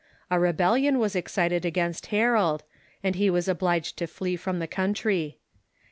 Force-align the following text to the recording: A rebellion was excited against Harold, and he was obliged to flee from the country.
A 0.31 0.39
rebellion 0.39 0.97
was 0.97 1.15
excited 1.15 1.63
against 1.63 2.07
Harold, 2.07 2.63
and 3.03 3.13
he 3.13 3.29
was 3.29 3.47
obliged 3.47 3.97
to 3.97 4.07
flee 4.07 4.35
from 4.35 4.57
the 4.57 4.65
country. 4.65 5.37